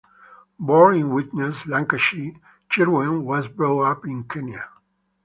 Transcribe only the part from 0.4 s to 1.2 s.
Born in